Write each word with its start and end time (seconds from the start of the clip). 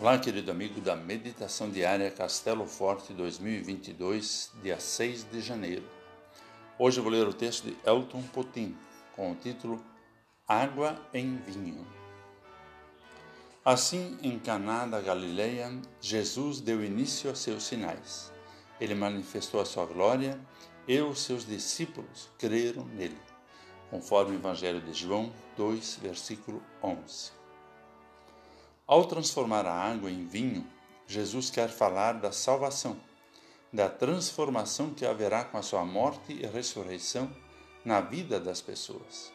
Olá, 0.00 0.18
querido 0.18 0.50
amigo 0.50 0.80
da 0.80 0.96
Meditação 0.96 1.70
Diária 1.70 2.10
Castelo 2.10 2.66
Forte 2.66 3.12
2022, 3.12 4.50
dia 4.60 4.80
6 4.80 5.30
de 5.30 5.40
janeiro. 5.40 5.84
Hoje 6.76 7.00
vou 7.00 7.12
ler 7.12 7.28
o 7.28 7.32
texto 7.32 7.68
de 7.68 7.76
Elton 7.86 8.20
Potin, 8.22 8.76
com 9.14 9.30
o 9.30 9.36
título 9.36 9.80
Água 10.48 11.00
em 11.14 11.36
Vinho. 11.36 11.86
Assim, 13.64 14.18
em 14.20 14.36
Caná 14.36 14.84
da 14.84 15.00
Galileia, 15.00 15.70
Jesus 16.00 16.60
deu 16.60 16.84
início 16.84 17.30
a 17.30 17.36
seus 17.36 17.62
sinais. 17.62 18.32
Ele 18.80 18.96
manifestou 18.96 19.60
a 19.60 19.64
sua 19.64 19.86
glória 19.86 20.40
e 20.88 21.00
os 21.00 21.20
seus 21.20 21.46
discípulos 21.46 22.28
creram 22.36 22.84
nele, 22.86 23.16
conforme 23.90 24.32
o 24.32 24.40
Evangelho 24.40 24.80
de 24.80 24.92
João 24.92 25.32
2, 25.56 26.00
versículo 26.02 26.60
11. 26.82 27.43
Ao 28.86 29.06
transformar 29.06 29.64
a 29.64 29.72
água 29.72 30.10
em 30.10 30.26
vinho, 30.26 30.66
Jesus 31.06 31.48
quer 31.48 31.70
falar 31.70 32.20
da 32.20 32.30
salvação, 32.30 33.00
da 33.72 33.88
transformação 33.88 34.92
que 34.92 35.06
haverá 35.06 35.42
com 35.42 35.56
a 35.56 35.62
sua 35.62 35.86
morte 35.86 36.34
e 36.34 36.46
ressurreição 36.46 37.34
na 37.82 38.02
vida 38.02 38.38
das 38.38 38.60
pessoas, 38.60 39.32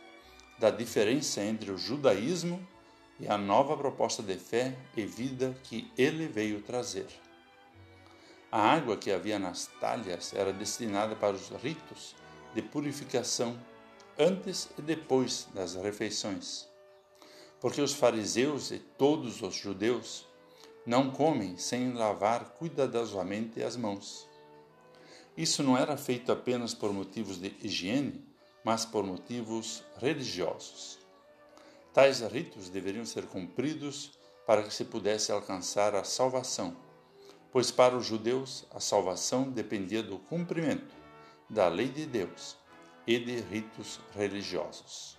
da 0.59 0.69
diferença 0.69 1.41
entre 1.41 1.71
o 1.71 1.79
judaísmo 1.79 2.63
e 3.19 3.27
a 3.27 3.39
nova 3.39 3.75
proposta 3.75 4.21
de 4.21 4.37
fé 4.37 4.77
e 4.95 5.03
vida 5.03 5.57
que 5.63 5.91
ele 5.97 6.27
veio 6.27 6.61
trazer. 6.61 7.07
A 8.51 8.61
água 8.61 8.97
que 8.97 9.11
havia 9.11 9.39
nas 9.39 9.65
talhas 9.79 10.31
era 10.31 10.53
destinada 10.53 11.15
para 11.15 11.35
os 11.35 11.49
ritos 11.49 12.15
de 12.53 12.61
purificação 12.61 13.59
antes 14.15 14.69
e 14.77 14.81
depois 14.83 15.47
das 15.55 15.73
refeições 15.73 16.68
porque 17.59 17.81
os 17.81 17.93
fariseus 17.93 18.71
e 18.71 18.79
todos 18.79 19.41
os 19.41 19.55
judeus 19.55 20.25
não 20.85 21.11
comem 21.11 21.57
sem 21.57 21.93
lavar 21.93 22.55
cuidadosamente 22.57 23.61
as 23.61 23.75
mãos. 23.75 24.27
Isso 25.37 25.61
não 25.61 25.77
era 25.77 25.95
feito 25.95 26.31
apenas 26.31 26.73
por 26.73 26.91
motivos 26.91 27.37
de 27.39 27.55
higiene, 27.61 28.25
mas 28.63 28.85
por 28.85 29.03
motivos 29.03 29.83
religiosos. 29.97 30.99
Tais 31.93 32.21
ritos 32.21 32.69
deveriam 32.69 33.05
ser 33.05 33.25
cumpridos 33.27 34.11
para 34.47 34.63
que 34.63 34.73
se 34.73 34.85
pudesse 34.85 35.31
alcançar 35.31 35.93
a 35.93 36.03
salvação, 36.03 36.75
pois 37.51 37.69
para 37.69 37.95
os 37.95 38.05
judeus 38.05 38.65
a 38.71 38.79
salvação 38.79 39.43
dependia 39.49 40.01
do 40.01 40.17
cumprimento 40.17 40.95
da 41.47 41.67
lei 41.67 41.89
de 41.89 42.05
Deus 42.05 42.57
e 43.05 43.19
de 43.19 43.39
ritos 43.41 43.99
religiosos. 44.15 45.18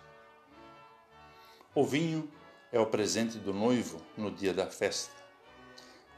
O 1.72 1.84
vinho 1.84 2.28
é 2.72 2.80
o 2.80 2.86
presente 2.86 3.38
do 3.38 3.54
noivo 3.54 4.02
no 4.16 4.28
dia 4.28 4.52
da 4.52 4.66
festa. 4.66 5.14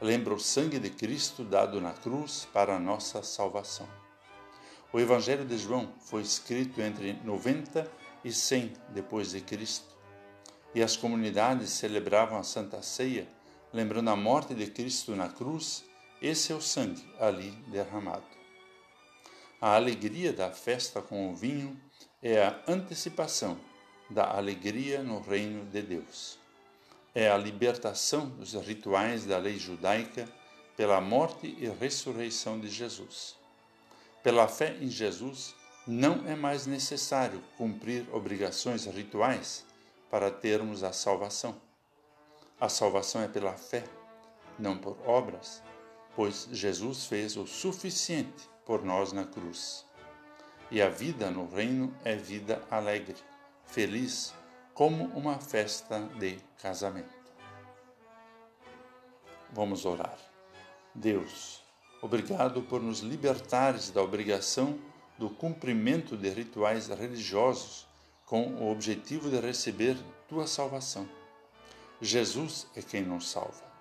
Lembra 0.00 0.33
o 0.33 0.41
sangue 0.41 0.78
de 0.78 0.89
Cristo 0.89 1.44
dado 1.44 1.78
na 1.78 1.92
cruz 1.92 2.48
para 2.55 2.75
a 2.75 2.81
nossa 2.81 3.22
salvação. 3.22 3.86
O 4.91 4.98
Evangelho 4.98 5.44
de 5.44 5.59
João 5.59 5.92
foi 6.00 6.22
escrito 6.22 6.81
entre 6.81 7.12
90 7.22 7.86
e 8.25 8.33
100 8.33 8.72
depois 8.94 9.33
de 9.33 9.42
Cristo, 9.42 9.94
e 10.75 10.83
as 10.83 10.97
comunidades 10.97 11.69
celebravam 11.69 12.39
a 12.39 12.42
Santa 12.42 12.81
Ceia, 12.81 13.28
lembrando 13.75 14.09
a 14.09 14.16
morte 14.16 14.55
de 14.55 14.69
Cristo 14.69 15.14
na 15.14 15.28
cruz 15.28 15.84
e 16.22 16.34
seu 16.34 16.62
sangue 16.62 17.06
ali 17.20 17.50
derramado. 17.69 18.25
A 19.61 19.77
alegria 19.77 20.33
da 20.33 20.50
festa 20.50 21.03
com 21.03 21.31
o 21.31 21.37
vinho 21.37 21.78
é 22.22 22.42
a 22.42 22.59
antecipação 22.66 23.59
da 24.12 24.36
alegria 24.36 25.02
no 25.02 25.20
reino 25.20 25.64
de 25.64 25.82
Deus. 25.82 26.38
É 27.14 27.30
a 27.30 27.36
libertação 27.36 28.28
dos 28.28 28.52
rituais 28.54 29.24
da 29.24 29.38
lei 29.38 29.58
judaica 29.58 30.28
pela 30.77 31.00
morte 31.00 31.56
e 31.58 31.66
ressurreição 31.69 32.60
de 32.60 32.69
Jesus. 32.69 33.36
Pela 34.22 34.46
fé 34.46 34.77
em 34.80 34.88
Jesus, 34.88 35.54
não 35.87 36.26
é 36.28 36.37
mais 36.37 36.66
necessário 36.66 37.42
cumprir 37.56 38.06
obrigações 38.12 38.87
rituais 38.87 39.64
para 40.10 40.31
termos 40.31 40.84
a 40.84 40.92
salvação. 40.92 41.56
A 42.60 42.69
salvação 42.69 43.22
é 43.22 43.28
pela 43.28 43.54
fé, 43.54 43.84
não 44.58 44.78
por 44.78 44.97
obras, 45.06 45.62
pois 46.14 46.48
Jesus 46.53 47.06
fez 47.06 47.37
o 47.37 47.47
suficiente 47.47 48.48
por 48.64 48.84
nós 48.84 49.12
na 49.12 49.25
cruz. 49.25 49.84
E 50.70 50.81
a 50.81 50.88
vida 50.88 51.31
no 51.31 51.47
reino 51.47 51.94
é 52.04 52.14
vida 52.14 52.62
alegre 52.70 53.16
feliz 53.72 54.34
como 54.75 55.05
uma 55.16 55.38
festa 55.38 55.99
de 56.19 56.38
casamento. 56.60 57.22
Vamos 59.50 59.87
orar. 59.87 60.19
Deus, 60.94 61.62
obrigado 62.03 62.62
por 62.62 62.82
nos 62.82 63.00
libertares 63.00 63.91
da 63.91 64.03
obrigação 64.03 64.78
do 65.19 65.31
cumprimento 65.31 66.19
de 66.19 66.28
rituais 66.28 66.88
religiosos 66.88 67.88
com 68.27 68.47
o 68.56 68.71
objetivo 68.71 69.31
de 69.31 69.41
receber 69.41 69.97
tua 70.28 70.47
salvação. 70.47 71.09
Jesus 71.99 72.66
é 72.77 72.82
quem 72.82 73.03
nos 73.03 73.31
salva. 73.31 73.72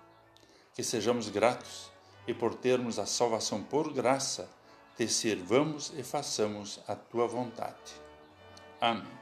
Que 0.74 0.82
sejamos 0.82 1.28
gratos 1.28 1.90
e 2.26 2.32
por 2.32 2.54
termos 2.54 2.98
a 2.98 3.04
salvação 3.04 3.62
por 3.62 3.92
graça, 3.92 4.48
te 4.96 5.06
servamos 5.06 5.92
e 5.94 6.02
façamos 6.02 6.80
a 6.88 6.96
tua 6.96 7.26
vontade. 7.26 7.92
Amém. 8.80 9.21